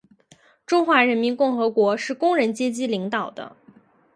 [0.65, 3.55] 中华人民共和国是工人阶级领导的